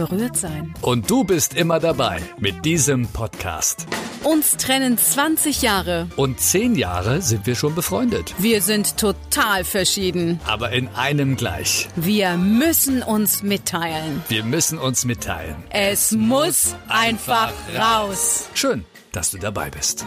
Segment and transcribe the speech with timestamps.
[0.00, 0.74] berührt sein.
[0.80, 3.86] Und du bist immer dabei mit diesem Podcast.
[4.24, 6.08] Uns trennen 20 Jahre.
[6.16, 8.34] Und 10 Jahre sind wir schon befreundet.
[8.38, 10.40] Wir sind total verschieden.
[10.46, 11.88] Aber in einem gleich.
[11.96, 14.22] Wir müssen uns mitteilen.
[14.28, 15.56] Wir müssen uns mitteilen.
[15.68, 18.48] Es muss einfach raus.
[18.54, 20.06] Schön, dass du dabei bist.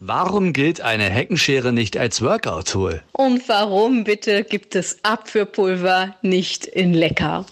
[0.00, 3.02] Warum gilt eine Heckenschere nicht als Workout-Tool?
[3.12, 7.46] Und warum bitte gibt es Abführpulver nicht in lecker?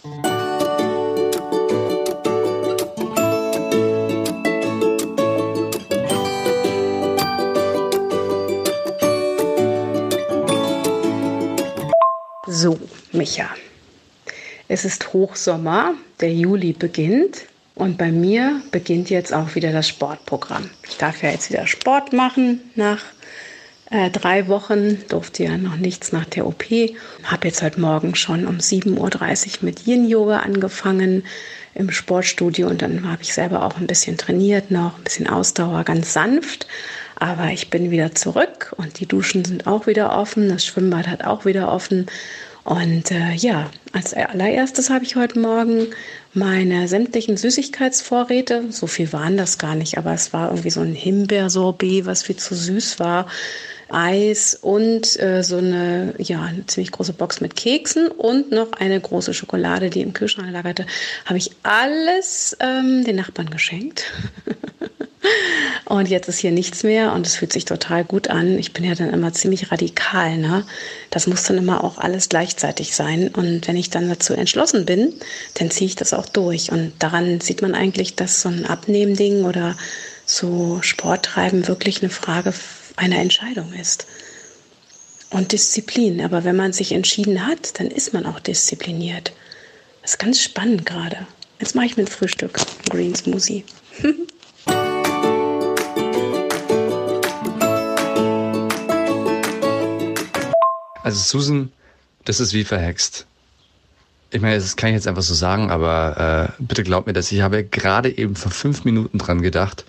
[12.60, 12.78] So,
[13.12, 13.48] Micha.
[14.68, 20.68] Es ist Hochsommer, der Juli beginnt und bei mir beginnt jetzt auch wieder das Sportprogramm.
[20.87, 23.02] Ich darf ja jetzt wieder Sport machen nach
[23.90, 26.65] äh, drei Wochen, durfte ja noch nichts nach der OP.
[27.24, 31.24] Habe jetzt heute Morgen schon um 7.30 Uhr mit Yin-Yoga angefangen
[31.74, 35.84] im Sportstudio und dann habe ich selber auch ein bisschen trainiert noch, ein bisschen Ausdauer,
[35.84, 36.66] ganz sanft.
[37.16, 41.23] Aber ich bin wieder zurück und die Duschen sind auch wieder offen, das Schwimmbad hat
[41.23, 42.06] auch wieder offen
[42.71, 45.88] und äh, ja, als allererstes habe ich heute Morgen
[46.35, 50.95] meine sämtlichen Süßigkeitsvorräte, so viel waren das gar nicht, aber es war irgendwie so ein
[50.95, 53.27] Himbeersorbet, was viel zu süß war,
[53.88, 59.01] Eis und äh, so eine, ja, eine ziemlich große Box mit Keksen und noch eine
[59.01, 60.87] große Schokolade, die im Kühlschrank lagerte,
[61.24, 64.05] habe ich alles ähm, den Nachbarn geschenkt.
[65.84, 68.59] Und jetzt ist hier nichts mehr und es fühlt sich total gut an.
[68.59, 70.38] Ich bin ja dann immer ziemlich radikal.
[70.38, 70.65] Ne?
[71.10, 73.28] Das muss dann immer auch alles gleichzeitig sein.
[73.28, 75.12] Und wenn ich dann dazu entschlossen bin,
[75.54, 76.71] dann ziehe ich das auch durch.
[76.71, 79.77] Und daran sieht man eigentlich, dass so ein Abnehmding oder
[80.27, 82.55] so Sporttreiben wirklich eine Frage
[82.97, 84.06] einer Entscheidung ist.
[85.31, 86.25] Und Disziplin.
[86.25, 89.33] Aber wenn man sich entschieden hat, dann ist man auch diszipliniert.
[90.03, 91.27] Das ist ganz spannend gerade.
[91.59, 92.59] Jetzt mache ich mit Frühstück
[92.89, 93.65] Green Smoothie.
[101.10, 101.72] Also Susan,
[102.25, 103.26] das ist wie verhext.
[104.31, 107.32] Ich meine, das kann ich jetzt einfach so sagen, aber äh, bitte glaub mir das.
[107.32, 109.84] Ich habe gerade eben vor fünf Minuten dran gedacht,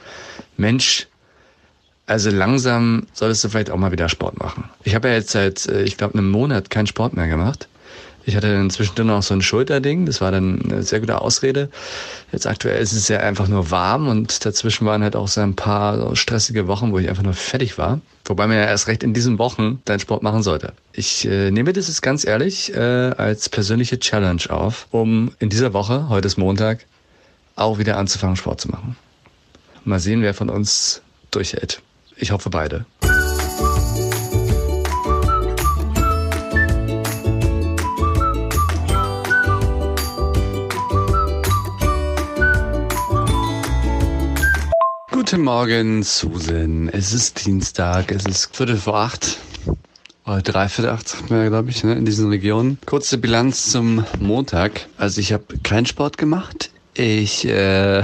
[0.57, 1.07] Mensch,
[2.07, 4.63] also langsam solltest du vielleicht auch mal wieder Sport machen.
[4.83, 7.67] Ich habe ja jetzt seit, äh, ich glaube, einem Monat keinen Sport mehr gemacht.
[8.23, 11.69] Ich hatte dann zwischendrin noch so ein Schulterding, das war dann eine sehr gute Ausrede.
[12.31, 15.55] Jetzt aktuell ist es ja einfach nur warm und dazwischen waren halt auch so ein
[15.55, 17.99] paar stressige Wochen, wo ich einfach nur fertig war.
[18.25, 20.73] Wobei man ja erst recht in diesen Wochen deinen Sport machen sollte.
[20.93, 25.73] Ich äh, nehme das jetzt ganz ehrlich äh, als persönliche Challenge auf, um in dieser
[25.73, 26.85] Woche, heute ist Montag,
[27.55, 28.95] auch wieder anzufangen, Sport zu machen.
[29.83, 31.81] Mal sehen, wer von uns durchhält.
[32.15, 32.85] Ich hoffe beide.
[45.23, 46.89] Guten Morgen, Susan.
[46.89, 49.37] Es ist Dienstag, es ist Viertel vor acht.
[50.25, 52.79] Oder dreiviertel acht, sagt man ja, glaube ich, ne, in diesen Regionen.
[52.87, 54.87] Kurze Bilanz zum Montag.
[54.97, 56.71] Also ich habe keinen Sport gemacht.
[56.95, 58.03] Ich äh,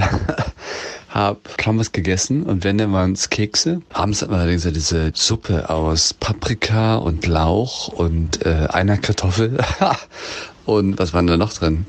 [1.08, 3.82] habe kaum was gegessen und wenn, dann waren es Kekse.
[3.92, 9.58] Abends hat man allerdings ja diese Suppe aus Paprika und Lauch und äh, einer Kartoffel.
[10.66, 11.84] und was war denn da noch drin?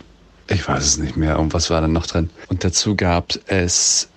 [0.47, 1.38] Ich weiß es nicht mehr.
[1.38, 2.31] Und was war da noch drin?
[2.47, 4.09] Und dazu gab es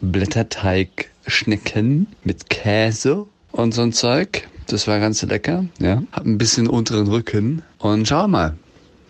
[0.00, 4.48] Blätterteig-Schnecken mit Käse und so ein Zeug.
[4.66, 6.02] Das war ganz lecker, ja.
[6.12, 8.56] Hab ein bisschen unteren Rücken und schau mal.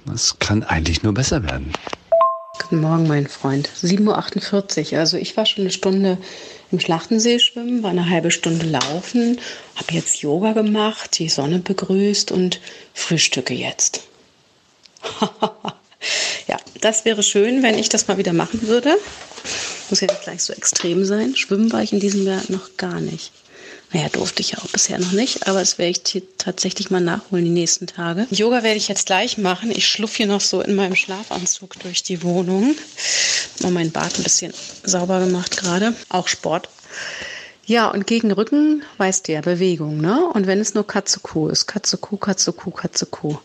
[0.06, 1.72] Das kann eigentlich nur besser werden.
[2.62, 3.68] Guten Morgen, mein Freund.
[3.68, 4.98] 7.48 Uhr.
[4.98, 6.18] Also ich war schon eine Stunde
[6.70, 9.38] im Schlachtensee schwimmen, war eine halbe Stunde laufen,
[9.76, 12.60] habe jetzt Yoga gemacht, die Sonne begrüßt und
[12.94, 14.04] frühstücke jetzt.
[16.46, 18.96] ja, das wäre schön, wenn ich das mal wieder machen würde.
[19.90, 21.36] Muss ja nicht gleich so extrem sein.
[21.36, 23.32] Schwimmen war ich in diesem Jahr noch gar nicht.
[23.92, 27.44] Naja, durfte ich ja auch bisher noch nicht, aber das werde ich tatsächlich mal nachholen
[27.44, 28.28] die nächsten Tage.
[28.30, 29.72] Yoga werde ich jetzt gleich machen.
[29.72, 32.76] Ich schluff hier noch so in meinem Schlafanzug durch die Wohnung.
[33.62, 34.52] Mal mein Bad ein bisschen
[34.84, 35.92] sauber gemacht gerade.
[36.08, 36.68] Auch Sport.
[37.66, 40.24] Ja, und gegen Rücken weißt du ja, Bewegung, ne?
[40.34, 43.38] Und wenn es nur Katze-Kuh ist, Katze-Kuh, Katze-Kuh, Katze-Kuh.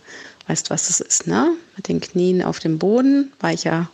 [0.47, 1.51] Weißt, was das ist, ne?
[1.75, 3.89] Mit den Knien auf dem Boden, weicher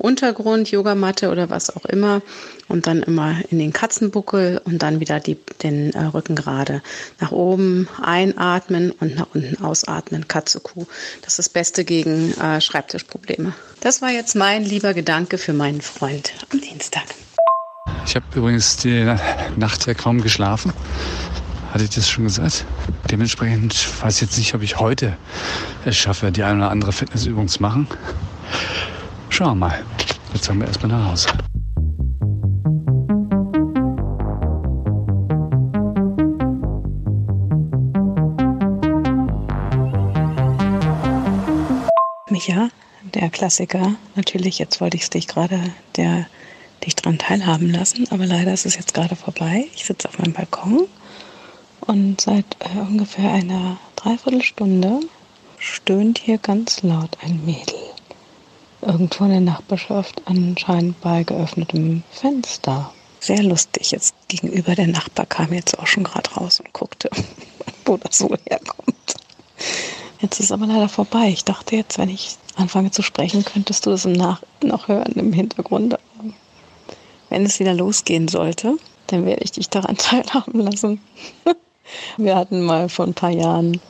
[0.00, 2.22] Untergrund, Yogamatte oder was auch immer.
[2.68, 6.82] Und dann immer in den Katzenbuckel und dann wieder die, den äh, Rücken gerade.
[7.18, 10.28] Nach oben einatmen und nach unten ausatmen.
[10.28, 10.86] Katze, Kuh.
[11.22, 13.52] Das ist das Beste gegen äh, Schreibtischprobleme.
[13.80, 17.04] Das war jetzt mein lieber Gedanke für meinen Freund am Dienstag.
[18.06, 19.04] Ich habe übrigens die
[19.56, 20.72] Nacht ja kaum geschlafen.
[21.72, 22.64] Hatte ich das schon gesagt?
[23.10, 25.16] Dementsprechend weiß ich jetzt nicht, ob ich heute
[25.84, 27.86] es schaffe, die eine oder andere Fitnessübung zu machen.
[29.40, 29.84] Schauen wir mal.
[30.34, 31.28] Jetzt sagen wir erstmal nach Hause.
[42.28, 42.68] Micha,
[43.14, 43.94] der Klassiker.
[44.14, 45.58] Natürlich, jetzt wollte ich dich gerade,
[45.96, 46.26] der
[46.84, 49.68] dich daran teilhaben lassen, aber leider ist es jetzt gerade vorbei.
[49.74, 50.86] Ich sitze auf meinem Balkon
[51.86, 55.00] und seit äh, ungefähr einer Dreiviertelstunde
[55.56, 57.79] stöhnt hier ganz laut ein Mädel.
[58.82, 62.92] Irgendwo in der Nachbarschaft anscheinend bei geöffnetem Fenster.
[63.20, 63.90] Sehr lustig.
[63.90, 67.10] Jetzt gegenüber der Nachbar kam jetzt auch schon gerade raus und guckte,
[67.84, 69.14] wo das so herkommt.
[70.20, 71.28] Jetzt ist aber leider vorbei.
[71.28, 75.12] Ich dachte jetzt, wenn ich anfange zu sprechen, könntest du das im Nach noch hören
[75.16, 75.96] im Hintergrund.
[77.28, 78.76] Wenn es wieder losgehen sollte,
[79.06, 81.00] dann werde ich dich daran teilhaben lassen.
[82.16, 83.80] Wir hatten mal vor ein paar Jahren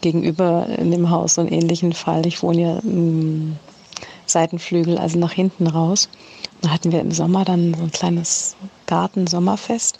[0.00, 2.26] gegenüber in dem Haus so einen ähnlichen Fall.
[2.26, 3.56] Ich wohne ja im
[4.34, 6.10] Seitenflügel, also nach hinten raus.
[6.60, 9.98] Da hatten wir im Sommer dann so ein kleines Garten-Sommerfest.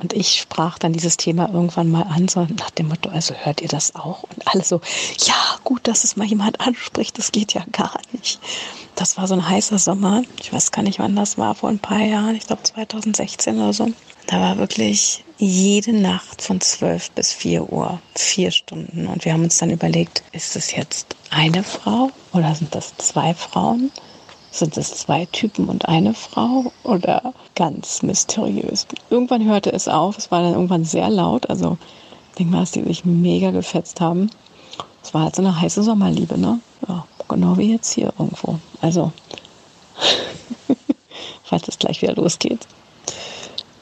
[0.00, 3.62] Und ich sprach dann dieses Thema irgendwann mal an, so nach dem Motto, also hört
[3.62, 4.24] ihr das auch?
[4.24, 4.80] Und alle so,
[5.24, 8.38] ja, gut, dass es mal jemand anspricht, das geht ja gar nicht.
[8.94, 10.22] Das war so ein heißer Sommer.
[10.38, 13.72] Ich weiß gar nicht, wann das war, vor ein paar Jahren, ich glaube 2016 oder
[13.72, 13.90] so.
[14.26, 19.06] Da war wirklich jede Nacht von 12 bis 4 Uhr, vier Stunden.
[19.06, 23.34] Und wir haben uns dann überlegt, ist es jetzt eine Frau oder sind das zwei
[23.34, 23.90] Frauen?
[24.50, 28.86] Sind es zwei Typen und eine Frau oder ganz mysteriös?
[29.10, 31.76] Irgendwann hörte es auf, es war dann irgendwann sehr laut, also
[32.30, 34.30] ich denke mal, dass die sich mega gefetzt haben.
[35.02, 36.60] Es war halt so eine heiße Sommerliebe, ne?
[36.88, 38.58] Ja, genau wie jetzt hier irgendwo.
[38.80, 39.12] Also,
[41.44, 42.66] falls es gleich wieder losgeht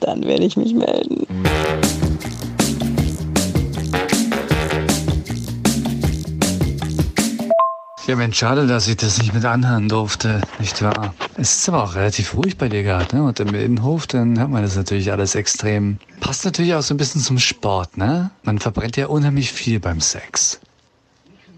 [0.04, 1.26] dann werde ich mich melden.
[8.06, 11.14] Ja, Mensch, schade, dass ich das nicht mit anhören durfte, nicht wahr?
[11.38, 13.24] Es ist aber auch relativ ruhig bei dir gerade, ne?
[13.24, 15.98] Und im Innenhof, dann hört man das natürlich alles extrem.
[16.20, 18.30] Passt natürlich auch so ein bisschen zum Sport, ne?
[18.42, 20.60] Man verbrennt ja unheimlich viel beim Sex.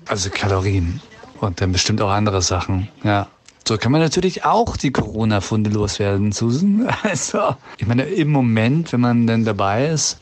[0.08, 1.00] Also Kalorien.
[1.40, 3.26] Und dann bestimmt auch andere Sachen, ja.
[3.68, 6.88] So kann man natürlich auch die Corona-Funde loswerden, Susan.
[7.02, 10.20] Also, ich meine, im Moment, wenn man denn dabei ist,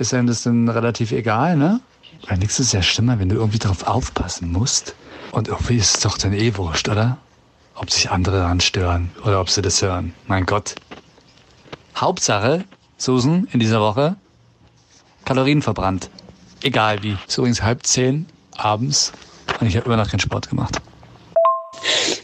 [0.00, 1.80] ist einem das dann relativ egal, ne?
[2.26, 4.96] Weil nichts ist ja schlimmer, wenn du irgendwie darauf aufpassen musst.
[5.30, 7.18] Und irgendwie ist es doch dann eh wurscht, oder?
[7.76, 10.12] Ob sich andere daran stören oder ob sie das hören.
[10.26, 10.74] Mein Gott.
[11.96, 12.64] Hauptsache,
[12.96, 14.16] Susan, in dieser Woche,
[15.24, 16.10] Kalorien verbrannt.
[16.62, 17.16] Egal wie.
[17.28, 18.26] Ist übrigens halb zehn
[18.56, 19.12] abends
[19.60, 20.80] und ich habe immer noch keinen Sport gemacht.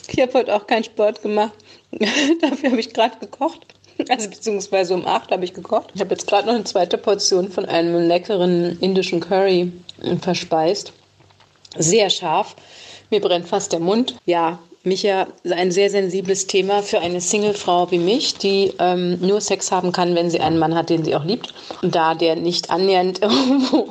[0.08, 1.52] Ich habe heute auch keinen Sport gemacht.
[2.40, 3.66] Dafür habe ich gerade gekocht.
[4.08, 5.90] Also beziehungsweise um acht habe ich gekocht.
[5.94, 9.72] Ich habe jetzt gerade noch eine zweite Portion von einem leckeren indischen Curry
[10.20, 10.92] verspeist.
[11.76, 12.56] Sehr scharf.
[13.10, 14.16] Mir brennt fast der Mund.
[14.26, 19.72] Ja, Micha ein sehr sensibles Thema für eine Singlefrau wie mich, die ähm, nur Sex
[19.72, 21.52] haben kann, wenn sie einen Mann hat, den sie auch liebt.
[21.82, 23.88] Und da der nicht annähernd irgendwo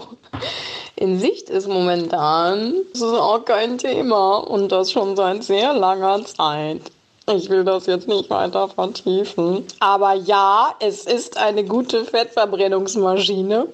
[0.95, 6.23] in Sicht ist momentan, ist es auch kein Thema und das schon seit sehr langer
[6.25, 6.81] Zeit.
[7.27, 9.65] Ich will das jetzt nicht weiter vertiefen.
[9.79, 13.67] Aber ja, es ist eine gute Fettverbrennungsmaschine.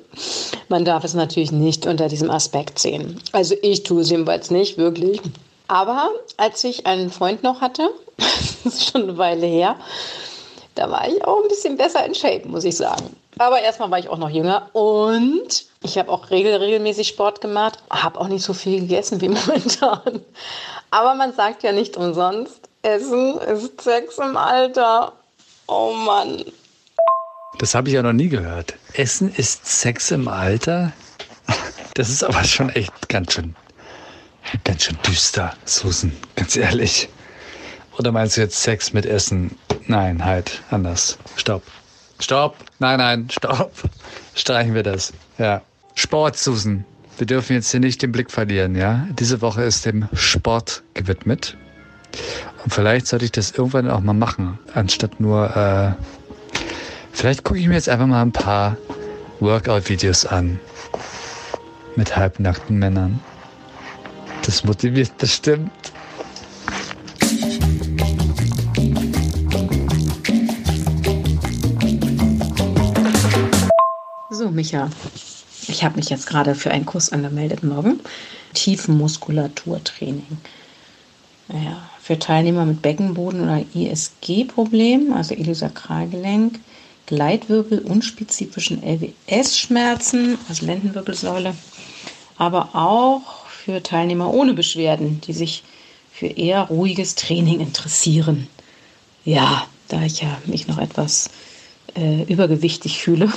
[0.70, 3.22] Man darf es natürlich nicht unter diesem Aspekt sehen.
[3.34, 5.20] Also ich tue es jedenfalls nicht, wirklich.
[5.68, 9.76] Aber als ich einen Freund noch hatte, das ist schon eine Weile her,
[10.82, 13.16] da war ich auch ein bisschen besser in Shape, muss ich sagen.
[13.38, 17.78] Aber erstmal war ich auch noch jünger und ich habe auch regel, regelmäßig Sport gemacht,
[17.92, 20.22] habe auch nicht so viel gegessen wie momentan.
[20.90, 25.14] Aber man sagt ja nicht umsonst, Essen ist Sex im Alter.
[25.68, 26.44] Oh Mann.
[27.60, 28.74] Das habe ich ja noch nie gehört.
[28.94, 30.94] Essen ist Sex im Alter?
[31.94, 33.56] Das ist aber schon echt ganz schön,
[34.64, 37.08] ganz schön düster, Susan, ganz ehrlich.
[37.98, 39.58] Oder meinst du jetzt Sex mit Essen?
[39.88, 41.18] Nein, halt, anders.
[41.36, 41.64] Stopp.
[42.20, 42.56] Stopp.
[42.80, 43.72] Nein, nein, stopp.
[44.36, 45.14] Streichen wir das.
[45.38, 45.62] Ja.
[45.96, 46.86] Sport, Susan.
[47.18, 49.06] Wir dürfen jetzt hier nicht den Blick verlieren, ja?
[49.20, 51.58] Diese Woche ist dem Sport gewidmet.
[52.64, 55.92] Und vielleicht sollte ich das irgendwann auch mal machen, anstatt nur, äh,
[57.12, 58.78] vielleicht gucke ich mir jetzt einfach mal ein paar
[59.40, 60.60] Workout-Videos an.
[61.96, 63.20] Mit halbnackten Männern.
[64.46, 65.72] Das motiviert bestimmt.
[74.72, 74.90] Micha,
[75.68, 78.00] ich habe mich jetzt gerade für einen Kurs angemeldet morgen.
[78.54, 80.38] Tiefenmuskulaturtraining.
[81.50, 86.60] Ja, für Teilnehmer mit Beckenboden- oder ISG-Problemen, also Iliosakralgelenk,
[87.06, 91.54] Gleitwirbel, unspezifischen LWS-Schmerzen, also Lendenwirbelsäule,
[92.38, 95.64] aber auch für Teilnehmer ohne Beschwerden, die sich
[96.14, 98.48] für eher ruhiges Training interessieren.
[99.26, 101.30] Ja, da ich ja mich noch etwas
[101.98, 103.30] äh, übergewichtig fühle,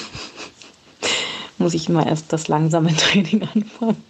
[1.65, 4.05] muss ich immer erst das langsame Training anfangen.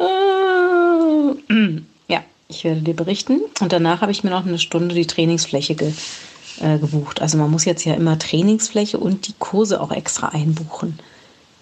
[0.00, 1.34] Ah,
[2.08, 3.40] ja, ich werde dir berichten.
[3.60, 5.92] Und danach habe ich mir noch eine Stunde die Trainingsfläche ge,
[6.60, 7.20] äh, gebucht.
[7.20, 10.98] Also man muss jetzt ja immer Trainingsfläche und die Kurse auch extra einbuchen.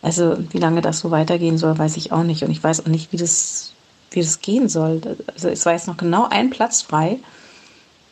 [0.00, 2.44] Also wie lange das so weitergehen soll, weiß ich auch nicht.
[2.44, 3.72] Und ich weiß auch nicht, wie das,
[4.12, 5.00] wie das gehen soll.
[5.34, 7.18] Also es war jetzt noch genau ein Platz frei.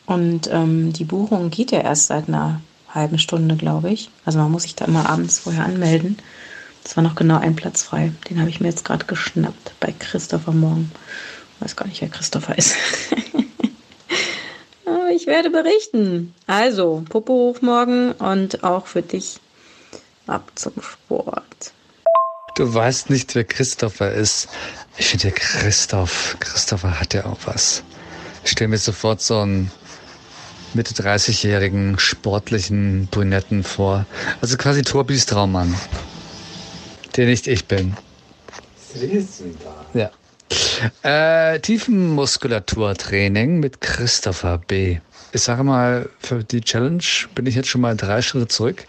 [0.05, 2.59] Und ähm, die Buchung geht ja erst seit einer
[2.95, 4.09] halben Stunde, glaube ich.
[4.25, 6.17] Also man muss sich da immer abends vorher anmelden.
[6.83, 8.11] Es war noch genau ein Platz frei.
[8.29, 10.91] Den habe ich mir jetzt gerade geschnappt bei Christopher Morgen.
[11.55, 12.75] Ich weiß gar nicht, wer Christopher ist.
[15.15, 16.35] Ich werde berichten.
[16.45, 19.39] Also, Popo hoch morgen und auch für dich
[20.27, 21.71] ab zum Sport.
[22.55, 24.49] Du weißt nicht, wer Christopher ist.
[24.97, 27.83] Ich finde Christoph, Christopher hat ja auch was.
[28.43, 29.71] Ich stelle mir sofort so einen
[30.75, 34.05] Mitte 30-jährigen sportlichen Brünetten vor.
[34.41, 35.73] Also quasi Torbis Traummann.
[37.15, 37.95] Der nicht ich bin.
[39.93, 40.11] Ja.
[41.01, 44.99] Äh, Tiefenmuskulaturtraining mit Christopher B.
[45.31, 47.03] Ich sage mal, für die Challenge
[47.33, 48.85] bin ich jetzt schon mal drei Schritte zurück,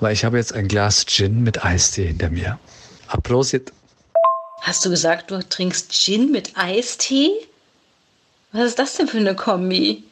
[0.00, 2.58] weil ich habe jetzt ein Glas Gin mit Eistee hinter mir.
[3.08, 3.72] Applaus jetzt.
[4.62, 7.30] Hast du gesagt, du trinkst Gin mit Eistee?
[8.52, 10.02] Was ist das denn für eine Kombi?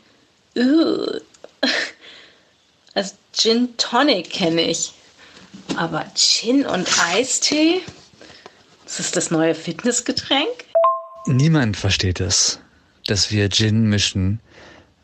[2.95, 4.93] Also Gin Tonic kenne ich.
[5.77, 7.81] Aber Gin und Eistee?
[8.87, 10.65] Ist das das neue Fitnessgetränk?
[11.27, 12.61] Niemand versteht es,
[13.07, 14.41] dass wir Gin mischen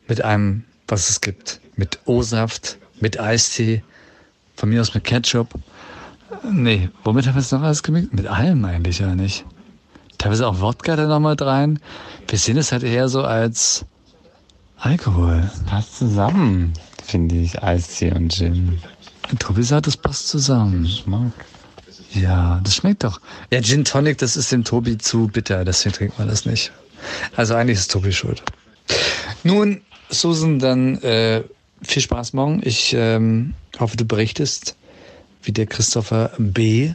[0.06, 3.82] mit einem, was es gibt, mit O-Saft, mit Eistee,
[4.54, 5.48] von mir aus mit Ketchup.
[6.44, 8.12] Nee, womit haben wir es noch alles gemixt?
[8.12, 9.44] Mit allem eigentlich ja nicht.
[10.18, 11.80] Teilweise auch Wodka da noch mal rein.
[12.28, 13.86] Wir sehen es halt eher so als
[14.80, 15.50] Alkohol.
[15.66, 16.72] Passt zusammen,
[17.04, 18.80] finde ich, Eistee und Gin.
[19.38, 20.84] Tobi sagt, das passt zusammen.
[20.84, 21.32] Geschmack.
[22.14, 23.20] Ja, das schmeckt doch.
[23.52, 26.72] Ja, Gin Tonic, das ist dem Tobi zu bitter, deswegen trinkt man das nicht.
[27.36, 28.42] Also eigentlich ist Tobi schuld.
[29.44, 31.42] Nun, Susan, dann äh,
[31.82, 32.60] viel Spaß morgen.
[32.64, 34.76] Ich ähm, hoffe, du berichtest,
[35.42, 36.94] wie der Christopher B.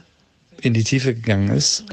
[0.62, 1.86] in die Tiefe gegangen ist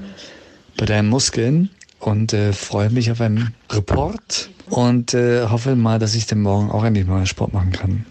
[0.78, 1.70] bei deinen Muskeln
[2.00, 6.70] und äh, freue mich auf einen Report und äh, hoffe mal, dass ich dann morgen
[6.70, 8.06] auch endlich mal Sport machen kann.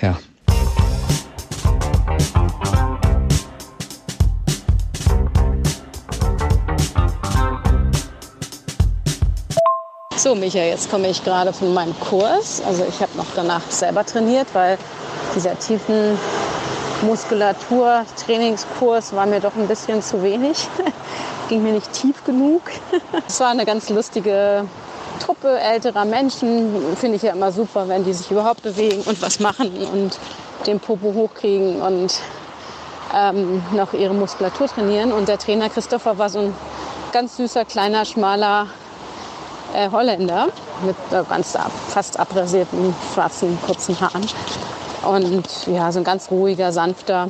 [0.00, 0.16] Ja.
[10.16, 12.62] So, Micha, jetzt komme ich gerade von meinem Kurs.
[12.64, 14.78] Also ich habe noch danach selber trainiert, weil
[15.34, 16.16] dieser tiefen
[17.02, 20.68] Muskulatur-Trainingskurs war mir doch ein bisschen zu wenig.
[21.48, 22.62] Ging mir nicht tief genug.
[23.26, 24.64] Es war eine ganz lustige
[25.22, 26.96] Truppe älterer Menschen.
[26.96, 30.18] Finde ich ja immer super, wenn die sich überhaupt bewegen und was machen und
[30.66, 32.14] den Popo hochkriegen und
[33.14, 35.12] ähm, noch ihre Muskulatur trainieren.
[35.12, 36.54] Und der Trainer Christopher war so ein
[37.12, 38.66] ganz süßer, kleiner, schmaler
[39.74, 40.48] äh, Holländer
[40.84, 44.26] mit äh, ganz ab, fast abrasierten, schwarzen, kurzen Haaren.
[45.02, 47.28] Und ja, so ein ganz ruhiger, sanfter.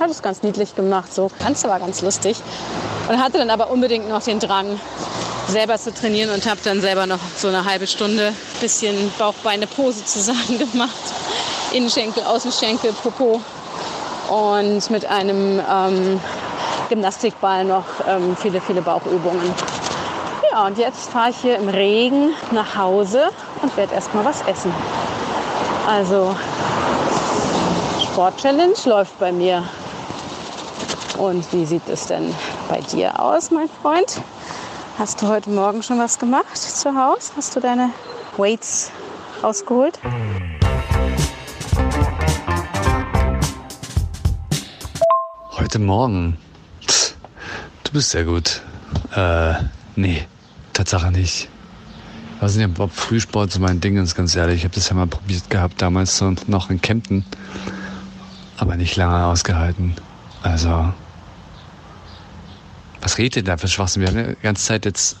[0.00, 1.12] Hat es ganz niedlich gemacht.
[1.12, 1.30] So.
[1.38, 2.36] Ganze war ganz lustig.
[3.08, 4.80] Und hatte dann aber unbedingt noch den Drang,
[5.48, 10.58] selber zu trainieren und habe dann selber noch so eine halbe Stunde bisschen Bauch-Beine-Pose zusammen
[10.72, 10.94] gemacht.
[11.72, 13.40] Innenschenkel, Außenschenkel, Popo.
[14.30, 16.20] Und mit einem ähm,
[16.88, 19.54] Gymnastikball noch ähm, viele, viele Bauchübungen.
[20.50, 23.28] Ja, und jetzt fahre ich hier im Regen nach Hause
[23.60, 24.72] und werde erstmal was essen.
[25.86, 26.34] Also
[28.02, 29.64] Sport-Challenge läuft bei mir.
[31.18, 32.34] Und wie sieht es denn
[32.68, 34.20] bei dir aus, mein Freund?
[34.98, 37.32] Hast du heute Morgen schon was gemacht zu Hause?
[37.36, 37.90] Hast du deine
[38.36, 38.92] Weights
[39.42, 39.98] rausgeholt?
[45.50, 46.36] Heute Morgen.
[46.86, 47.16] Pff,
[47.82, 48.62] Du bist sehr gut.
[49.14, 49.54] Äh,
[49.96, 50.26] nee,
[50.72, 51.48] Tatsache nicht.
[52.36, 54.58] Ich weiß nicht, ob Frühsport so mein Ding ist, ganz ehrlich.
[54.58, 57.24] Ich habe das ja mal probiert gehabt, damals noch in Kempten.
[58.58, 59.94] Aber nicht lange ausgehalten.
[60.42, 60.92] Also,
[63.04, 64.00] Was redet ihr da für Schwachsinn?
[64.00, 65.18] Wir haben ja die ganze Zeit jetzt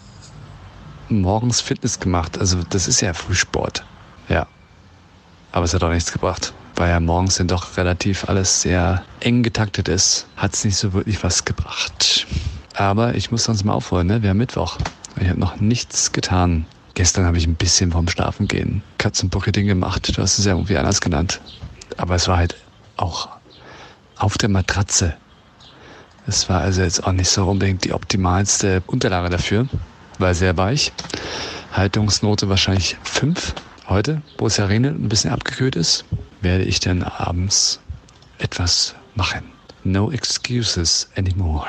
[1.10, 2.38] morgens Fitness gemacht.
[2.38, 3.84] Also das ist ja Frühsport.
[4.30, 4.46] Ja.
[5.52, 6.54] Aber es hat auch nichts gebracht.
[6.76, 10.94] Weil ja morgens dann doch relativ alles sehr eng getaktet ist, hat es nicht so
[10.94, 12.26] wirklich was gebracht.
[12.72, 14.22] Aber ich muss sonst mal aufholen, ne?
[14.22, 14.78] Wir haben Mittwoch.
[15.20, 16.64] Ich habe noch nichts getan.
[16.94, 20.16] Gestern habe ich ein bisschen vorm Schlafen gehen Katzenbucketing gemacht.
[20.16, 21.42] Du hast es ja irgendwie anders genannt.
[21.98, 22.56] Aber es war halt
[22.96, 23.28] auch
[24.16, 25.18] auf der Matratze.
[26.26, 29.68] Es war also jetzt auch nicht so unbedingt die optimalste Unterlage dafür.
[30.18, 30.92] War sehr weich.
[31.72, 33.54] Haltungsnote wahrscheinlich 5
[33.88, 36.04] heute, wo es ja regnet und ein bisschen abgekühlt ist,
[36.40, 37.80] werde ich dann abends
[38.38, 39.42] etwas machen.
[39.82, 41.66] No excuses anymore.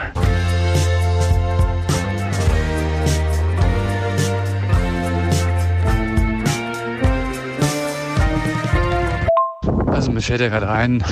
[10.05, 11.03] Also mir fällt ja gerade ein,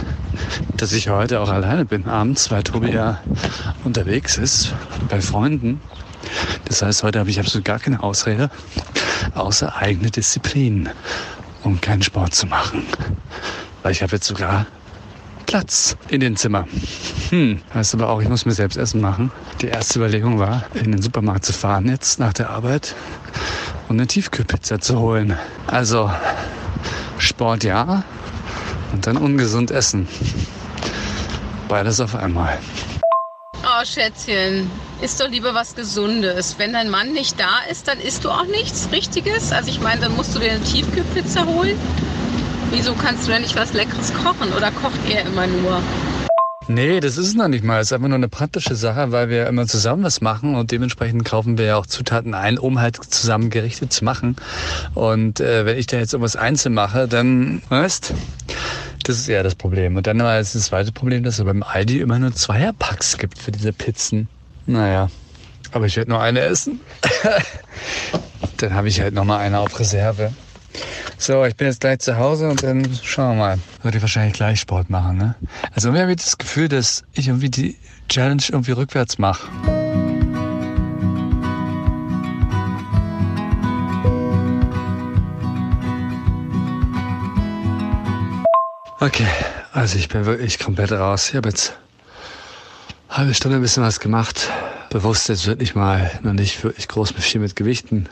[0.77, 3.19] dass ich heute auch alleine bin abends, weil Tobi ja
[3.83, 4.71] unterwegs ist
[5.09, 5.81] bei Freunden.
[6.65, 8.51] Das heißt, heute habe ich absolut gar keine Ausrede,
[9.33, 10.89] außer eigene Disziplin,
[11.63, 12.85] um keinen Sport zu machen.
[13.81, 14.67] Weil ich habe jetzt sogar
[15.47, 16.67] Platz in den Zimmer.
[17.31, 19.31] Hm, heißt aber auch, ich muss mir selbst Essen machen.
[19.63, 22.93] Die erste Überlegung war, in den Supermarkt zu fahren jetzt nach der Arbeit
[23.89, 25.35] und eine Tiefkühlpizza zu holen.
[25.65, 26.11] Also
[27.17, 28.03] Sport ja
[28.93, 30.07] und dann ungesund essen.
[31.67, 32.57] Beides auf einmal.
[33.63, 34.69] Oh, Schätzchen,
[35.01, 36.55] isst doch lieber was Gesundes.
[36.57, 39.51] Wenn dein Mann nicht da ist, dann isst du auch nichts Richtiges.
[39.51, 41.77] Also ich meine, dann musst du dir eine Tiefkühlpizza holen.
[42.71, 45.81] Wieso kannst du denn nicht was Leckeres kochen oder kocht er immer nur?
[46.67, 47.81] Nee, das ist es noch nicht mal.
[47.81, 51.25] Es ist einfach nur eine praktische Sache, weil wir immer zusammen was machen und dementsprechend
[51.25, 54.37] kaufen wir ja auch Zutaten ein, um halt zusammen gerichtet zu machen.
[54.93, 58.13] Und äh, wenn ich da jetzt irgendwas einzeln mache, dann, weißt,
[59.03, 59.95] das ist eher das Problem.
[59.95, 63.37] Und dann war es das zweite Problem, dass es beim Aldi immer nur Zweierpacks gibt
[63.37, 64.27] für diese Pizzen.
[64.65, 65.09] Naja,
[65.71, 66.79] aber ich werde nur eine essen.
[68.57, 70.31] dann habe ich halt noch mal eine auf Reserve.
[71.17, 73.59] So, ich bin jetzt gleich zu Hause und dann schauen wir mal.
[73.81, 75.35] Würde ich wahrscheinlich gleich Sport machen, ne?
[75.73, 77.77] Also irgendwie habe ich das Gefühl, dass ich irgendwie die
[78.09, 79.47] Challenge irgendwie rückwärts mache.
[89.03, 89.27] Okay,
[89.73, 91.27] also ich bin wirklich komplett raus.
[91.27, 91.73] Ich habe jetzt
[93.09, 94.49] eine halbe Stunde ein bisschen was gemacht.
[94.91, 98.07] Bewusst jetzt wirklich mal noch nicht wirklich groß mit viel mit Gewichten.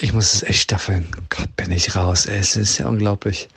[0.00, 1.08] Ich muss es echt staffeln.
[1.30, 2.26] Gott, bin ich raus.
[2.26, 3.48] Ey, es ist ja unglaublich.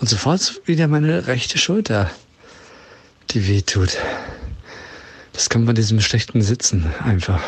[0.00, 2.10] Und sofort wieder meine rechte Schulter,
[3.30, 3.96] die weh tut.
[5.34, 7.44] Das kommt von diesem schlechten Sitzen einfach.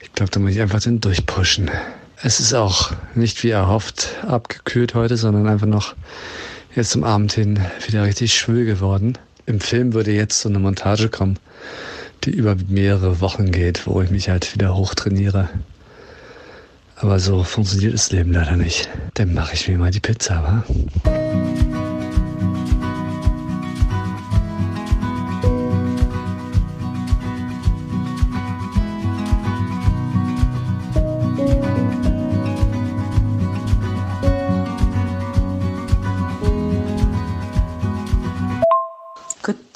[0.00, 1.70] Ich glaube, da muss ich einfach den durchpushen.
[2.22, 5.94] Es ist auch nicht wie erhofft abgekühlt heute, sondern einfach noch
[6.74, 9.18] jetzt zum Abend hin wieder richtig schwül geworden.
[9.46, 11.38] Im Film würde jetzt so eine Montage kommen,
[12.24, 15.48] die über mehrere Wochen geht, wo ich mich halt wieder hochtrainiere.
[16.96, 18.88] Aber so funktioniert das Leben leider nicht.
[19.14, 21.79] Dann mache ich mir mal die Pizza, wa?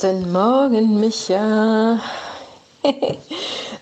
[0.04, 1.98] Guten Morgen, Micha.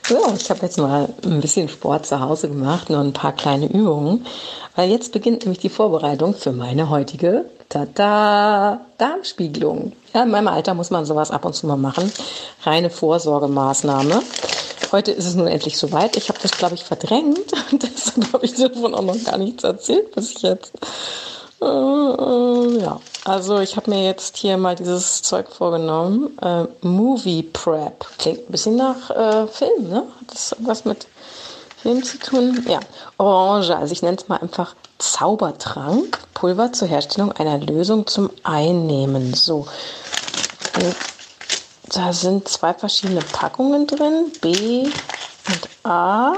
[0.07, 3.67] so, ich habe jetzt mal ein bisschen Sport zu Hause gemacht, nur ein paar kleine
[3.67, 4.25] Übungen,
[4.77, 9.95] weil jetzt beginnt nämlich die Vorbereitung für meine heutige Tada Darmspiegelung.
[10.15, 12.13] Ja, in meinem Alter muss man sowas ab und zu mal machen.
[12.63, 14.23] Reine Vorsorgemaßnahme.
[14.93, 16.17] Heute ist es nun endlich soweit.
[16.17, 17.51] Ich habe das, glaube ich, verdrängt.
[17.73, 20.73] Deshalb habe ich davon auch noch gar nichts erzählt bis jetzt.
[21.61, 26.37] Äh, äh, ja, also ich habe mir jetzt hier mal dieses Zeug vorgenommen.
[26.39, 28.07] Äh, Movie Prep.
[28.19, 30.05] Klingt ein bisschen nach äh, Film, ne?
[30.21, 31.07] Hat das was mit
[31.77, 32.65] Film zu tun?
[32.69, 32.81] Ja.
[33.19, 36.19] Orange, also ich nenne es mal einfach Zaubertrank.
[36.35, 39.35] Pulver zur Herstellung einer Lösung zum Einnehmen.
[39.35, 39.67] So.
[40.77, 40.97] Und
[41.89, 44.33] da sind zwei verschiedene Packungen drin.
[44.41, 46.33] B und A.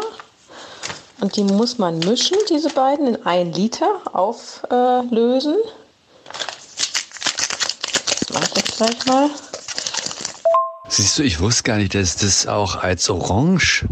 [1.20, 5.57] Und die muss man mischen, diese beiden, in ein Liter auflösen.
[5.57, 5.84] Jetzt
[8.77, 9.31] gleich mal.
[10.89, 13.87] Siehst du, ich wusste gar nicht, dass es das auch als Orange,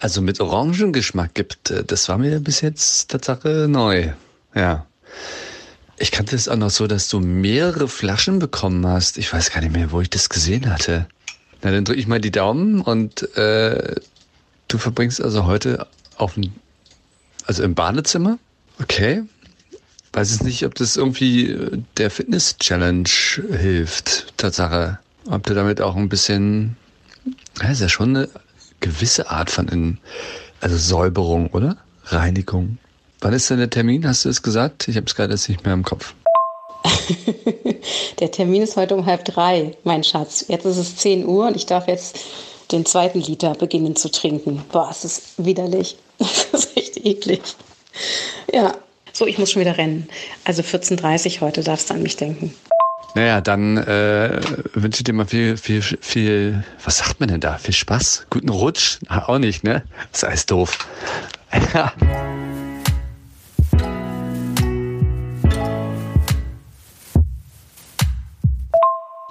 [0.00, 1.72] also mit Orangengeschmack gibt.
[1.86, 4.12] Das war mir bis jetzt Tatsache neu.
[4.54, 4.86] Ja.
[5.98, 9.18] Ich kannte es auch noch so, dass du mehrere Flaschen bekommen hast.
[9.18, 11.06] Ich weiß gar nicht mehr, wo ich das gesehen hatte.
[11.62, 13.94] Na, dann drücke ich mal die Daumen und äh,
[14.66, 16.52] du verbringst also heute auf dem,
[17.46, 18.38] also im Badezimmer?
[18.80, 19.22] Okay.
[20.12, 23.08] Weiß es nicht, ob das irgendwie äh, der Fitness-Challenge
[23.58, 24.34] hilft.
[24.36, 24.98] Tatsache.
[25.30, 26.76] Ob du damit auch ein bisschen,
[27.60, 28.28] ja, ist ja schon eine
[28.80, 29.98] gewisse Art von
[30.60, 31.76] also Säuberung, oder?
[32.06, 32.78] Reinigung.
[33.20, 34.06] Wann ist denn der Termin?
[34.06, 34.88] Hast du es gesagt?
[34.88, 36.14] Ich habe es gerade jetzt nicht mehr im Kopf.
[38.18, 40.44] der Termin ist heute um halb drei, mein Schatz.
[40.48, 42.18] Jetzt ist es 10 Uhr und ich darf jetzt
[42.72, 44.64] den zweiten Liter beginnen zu trinken.
[44.72, 45.96] Boah, es ist widerlich.
[46.18, 47.42] Das ist echt eklig.
[48.52, 48.76] Ja,
[49.22, 50.08] so, ich muss schon wieder rennen.
[50.44, 52.52] Also 14.30 Uhr heute darfst du an mich denken.
[53.14, 54.40] Naja, dann äh,
[54.74, 57.56] wünsche ich dir mal viel, viel, viel, was sagt man denn da?
[57.58, 58.26] Viel Spaß?
[58.30, 58.98] Guten Rutsch?
[59.08, 59.84] Auch nicht, ne?
[60.10, 60.76] Das ist alles doof.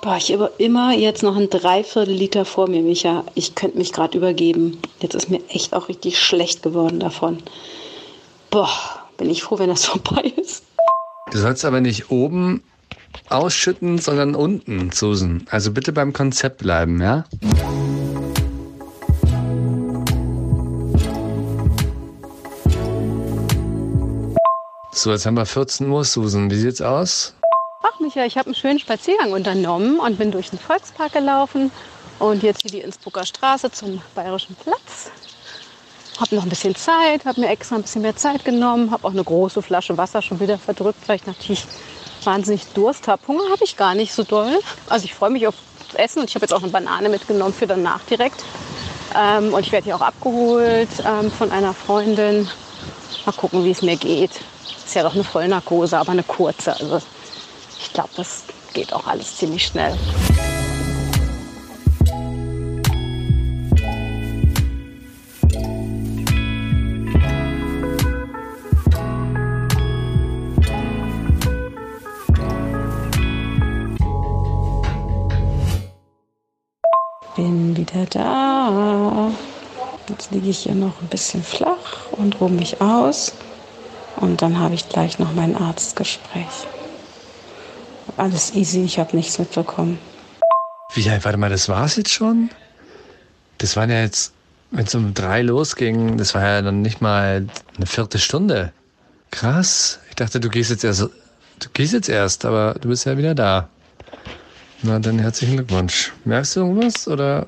[0.02, 3.26] Boah, ich habe immer jetzt noch ein Dreiviertel Liter vor mir, Micha.
[3.36, 4.80] Ich könnte mich gerade übergeben.
[5.02, 7.44] Jetzt ist mir echt auch richtig schlecht geworden davon.
[8.52, 10.64] Boah, bin ich froh, wenn das vorbei ist.
[11.32, 12.64] Du sollst aber nicht oben
[13.30, 15.46] ausschütten, sondern unten, Susan.
[15.52, 17.24] Also bitte beim Konzept bleiben, ja?
[24.92, 26.50] So, jetzt haben wir 14 Uhr, Susan.
[26.50, 27.36] Wie sieht's aus?
[27.84, 31.72] Ach, Micha, ich habe einen schönen Spaziergang unternommen und bin durch den Volkspark gelaufen
[32.18, 35.12] und jetzt hier die Innsbrucker Straße zum Bayerischen Platz.
[36.22, 39.12] Habe noch ein bisschen Zeit, habe mir extra ein bisschen mehr Zeit genommen, habe auch
[39.12, 41.66] eine große Flasche Wasser schon wieder verdrückt, weil ich natürlich
[42.24, 43.20] wahnsinnig Durst habe.
[43.28, 44.60] Hunger habe ich gar nicht so doll.
[44.88, 45.56] Also ich freue mich auf
[45.96, 48.46] Essen und ich habe jetzt auch eine Banane mitgenommen für danach direkt.
[49.18, 52.48] Ähm, und ich werde hier auch abgeholt ähm, von einer Freundin.
[53.26, 54.32] Mal gucken, wie es mir geht.
[54.86, 56.74] Ist ja doch eine Vollnarkose, aber eine kurze.
[56.74, 57.02] Also
[57.80, 59.98] ich glaube, das geht auch alles ziemlich schnell.
[77.42, 79.32] Bin wieder da.
[80.08, 83.34] Jetzt liege ich hier noch ein bisschen flach und ruhe mich aus.
[84.18, 86.68] Und dann habe ich gleich noch mein Arztgespräch.
[88.16, 89.98] Alles easy, ich habe nichts mitbekommen.
[90.94, 92.52] Wie, warte mal, das war's jetzt schon?
[93.58, 94.34] Das waren ja jetzt,
[94.70, 98.72] wenn es um drei losging, das war ja dann nicht mal eine vierte Stunde.
[99.32, 99.98] Krass.
[100.10, 103.34] Ich dachte, du gehst jetzt erst, du gehst jetzt erst, aber du bist ja wieder
[103.34, 103.68] da.
[104.84, 106.12] Na, dann herzlichen Glückwunsch.
[106.26, 107.46] Merkst du irgendwas oder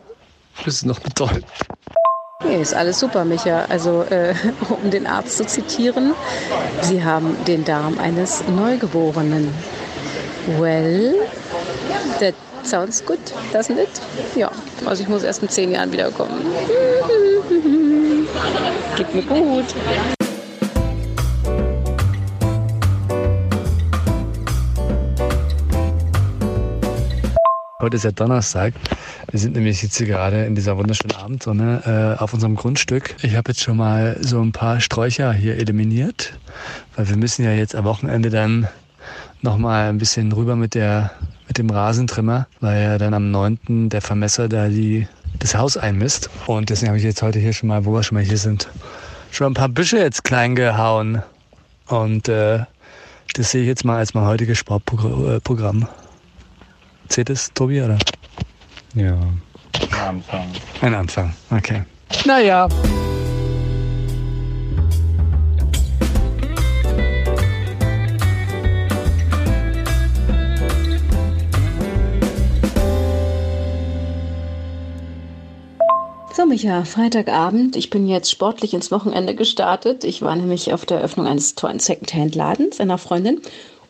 [0.64, 1.44] bist du noch betäubt?
[2.46, 3.66] Nee, ist alles super, Micha.
[3.70, 4.36] Also, äh,
[4.84, 6.14] um den Arzt zu zitieren,
[6.82, 9.52] Sie haben den Darm eines Neugeborenen.
[10.60, 11.16] Well,
[12.20, 13.18] that sounds good,
[13.52, 13.90] doesn't it?
[14.36, 14.52] Ja,
[14.86, 16.46] also ich muss erst in zehn Jahren wiederkommen.
[18.96, 19.66] Geht mir gut.
[27.84, 28.74] Heute ist ja Donnerstag.
[29.30, 33.14] Wir sind nämlich jetzt hier gerade in dieser wunderschönen Abendsonne äh, auf unserem Grundstück.
[33.24, 36.32] Ich habe jetzt schon mal so ein paar Sträucher hier eliminiert,
[36.96, 38.70] weil wir müssen ja jetzt am Wochenende dann
[39.42, 41.12] nochmal ein bisschen rüber mit der
[41.50, 43.90] mit dem Rasentrimmer, weil ja dann am 9.
[43.90, 45.06] der Vermesser da die
[45.40, 46.30] das Haus einmisst.
[46.48, 48.70] Und deswegen habe ich jetzt heute hier schon mal, wo wir schon mal hier sind,
[49.30, 51.22] schon ein paar Büsche jetzt klein gehauen.
[51.88, 52.60] Und äh,
[53.34, 55.90] das sehe ich jetzt mal als mein heutiges Sportprogramm.
[57.14, 58.00] Zählt es, Tobi, oder?
[58.96, 59.16] Ja.
[59.92, 60.48] Ein Anfang.
[60.82, 61.84] Ein Anfang, okay.
[62.26, 62.68] Naja.
[76.36, 77.76] So, Micha, Freitagabend.
[77.76, 80.04] Ich bin jetzt sportlich ins Wochenende gestartet.
[80.04, 83.40] Ich war nämlich auf der Eröffnung eines tollen Secondhand-Ladens einer Freundin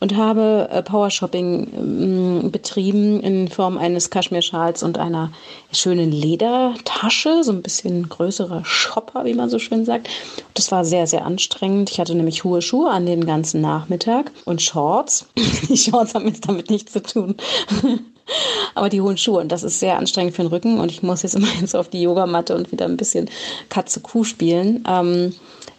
[0.03, 5.31] und habe äh, Powershopping äh, betrieben in Form eines Kaschmirschals und einer
[5.71, 10.09] schönen Ledertasche, so ein bisschen größerer Shopper, wie man so schön sagt.
[10.55, 11.89] Das war sehr, sehr anstrengend.
[11.89, 15.25] Ich hatte nämlich hohe Schuhe an den ganzen Nachmittag und Shorts.
[15.69, 17.35] Die Shorts haben jetzt damit nichts zu tun.
[18.75, 20.79] Aber die hohen Schuhe, und das ist sehr anstrengend für den Rücken.
[20.79, 23.29] Und ich muss jetzt immerhin so auf die Yogamatte und wieder ein bisschen
[23.69, 24.83] Katze-Kuh spielen.
[24.85, 25.33] Ähm,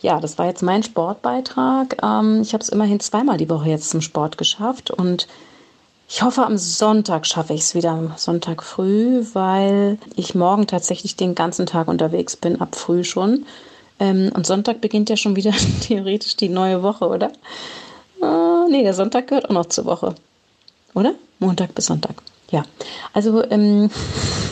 [0.04, 1.96] ja, das war jetzt mein Sportbeitrag.
[2.02, 4.90] Ähm, ich habe es immerhin zweimal die Woche jetzt zum Sport geschafft.
[4.90, 5.26] Und
[6.10, 11.34] ich hoffe, am Sonntag schaffe ich es wieder, Sonntag früh, weil ich morgen tatsächlich den
[11.34, 13.46] ganzen Tag unterwegs bin, ab früh schon.
[13.98, 17.32] Ähm, und Sonntag beginnt ja schon wieder theoretisch die neue Woche, oder?
[18.22, 20.14] Äh, nee, der Sonntag gehört auch noch zur Woche.
[20.92, 21.14] Oder?
[21.38, 22.16] Montag bis Sonntag.
[22.50, 22.64] Ja,
[23.14, 23.88] also ähm,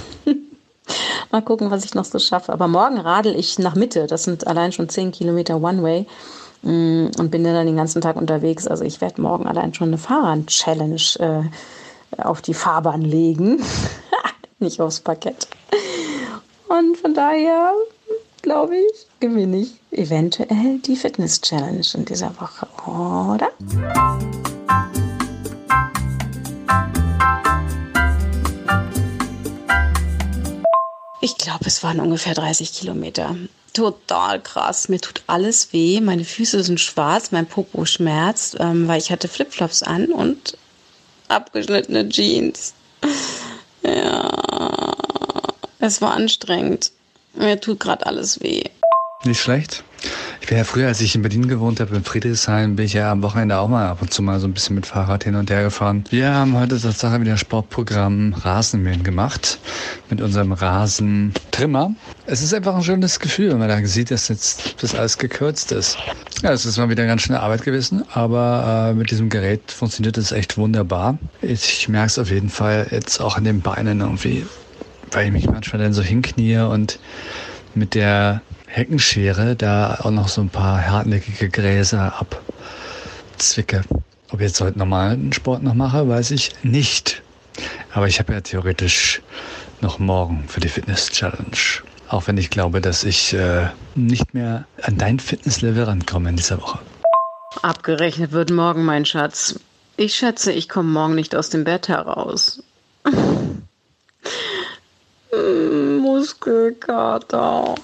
[1.32, 2.52] mal gucken, was ich noch so schaffe.
[2.52, 4.06] Aber morgen radel ich nach Mitte.
[4.06, 6.06] Das sind allein schon 10 Kilometer One-Way
[6.62, 8.66] mm, und bin dann den ganzen Tag unterwegs.
[8.66, 13.62] Also ich werde morgen allein schon eine Fahrrad-Challenge äh, auf die Fahrbahn legen.
[14.58, 15.48] Nicht aufs Parkett.
[16.68, 17.72] Und von daher,
[18.42, 23.50] glaube ich, gewinne ich eventuell die Fitness-Challenge in dieser Woche, oder?
[31.24, 33.36] Ich glaube, es waren ungefähr 30 Kilometer.
[33.72, 34.88] Total krass.
[34.88, 36.00] Mir tut alles weh.
[36.00, 40.58] Meine Füße sind schwarz, mein Popo schmerzt, ähm, weil ich hatte Flipflops an und
[41.28, 42.74] abgeschnittene Jeans.
[43.84, 44.94] Ja,
[45.80, 46.92] es war anstrengend.
[47.34, 48.62] Mir tut gerade alles weh.
[49.24, 49.82] Nicht schlecht.
[50.42, 53.12] Ich bin ja früher, als ich in Berlin gewohnt habe, in Friedrichshain, bin ich ja
[53.12, 55.48] am Wochenende auch mal ab und zu mal so ein bisschen mit Fahrrad hin und
[55.50, 56.02] her gefahren.
[56.10, 59.60] Wir haben heute tatsächlich wieder Sportprogramm Rasenmähen gemacht
[60.10, 61.94] mit unserem Rasentrimmer.
[62.26, 65.70] Es ist einfach ein schönes Gefühl, wenn man da sieht, dass jetzt das alles gekürzt
[65.70, 65.96] ist.
[66.42, 70.18] Ja, es ist mal wieder ganz schön Arbeit gewesen, aber äh, mit diesem Gerät funktioniert
[70.18, 71.18] es echt wunderbar.
[71.40, 74.44] Ich merke es auf jeden Fall jetzt auch an den Beinen irgendwie,
[75.12, 76.98] weil ich mich manchmal dann so hinknie und
[77.74, 82.14] mit der Heckenschere da auch noch so ein paar hartnäckige Gräser
[83.34, 83.82] abzwicke.
[84.30, 87.22] Ob ich jetzt heute normalen Sport noch mache, weiß ich nicht.
[87.92, 89.20] Aber ich habe ja theoretisch
[89.82, 91.58] noch morgen für die Fitness Challenge.
[92.08, 96.62] Auch wenn ich glaube, dass ich äh, nicht mehr an dein Fitnesslevel rankomme in dieser
[96.62, 96.78] Woche.
[97.60, 99.60] Abgerechnet wird morgen, mein Schatz.
[99.98, 102.62] Ich schätze, ich komme morgen nicht aus dem Bett heraus.
[106.00, 107.74] Muskelkater.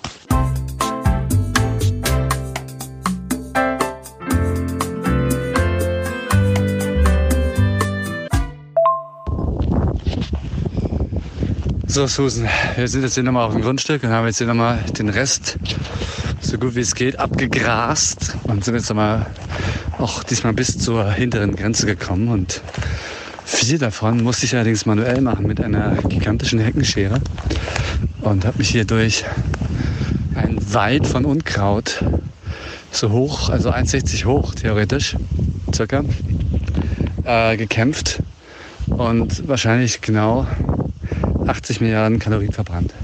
[11.91, 12.47] So, Susan,
[12.77, 15.57] wir sind jetzt hier nochmal auf dem Grundstück und haben jetzt hier nochmal den Rest
[16.43, 19.25] so gut wie es geht abgegrast und sind jetzt nochmal
[19.97, 22.61] auch diesmal bis zur hinteren Grenze gekommen und
[23.47, 27.23] viel davon musste ich allerdings manuell machen mit einer gigantischen Heckenschere
[28.21, 29.25] und habe mich hier durch
[30.35, 32.05] ein Wald von Unkraut
[32.91, 35.17] so hoch, also 1,60 hoch theoretisch,
[35.75, 36.05] circa,
[37.25, 38.23] äh, gekämpft
[38.89, 40.47] und wahrscheinlich genau
[41.49, 42.95] 80 Milliarden Kalorien verbrannt.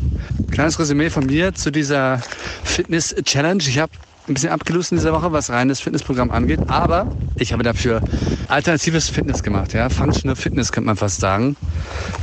[0.50, 2.20] Kleines Resümee von mir zu dieser
[2.64, 3.62] Fitness-Challenge.
[3.66, 3.92] Ich habe
[4.28, 8.00] ein bisschen abgelust in dieser Woche, was reines Fitnessprogramm angeht, aber ich habe dafür
[8.48, 11.56] alternatives Fitness gemacht, ja, Functional Fitness könnte man fast sagen,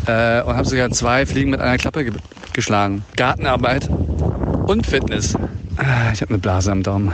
[0.08, 2.14] äh, und habe sogar zwei Fliegen mit einer Klappe ge
[2.54, 3.06] geschlagen.
[3.16, 5.36] Gartenarbeit und Fitness.
[5.78, 7.14] Ah, ich habe eine Blase am Daumen.